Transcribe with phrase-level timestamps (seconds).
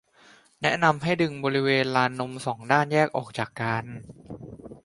[0.61, 3.85] แนะนำให้ดึงบริเวณลานนม สอง ด้านแยกออกจากกัน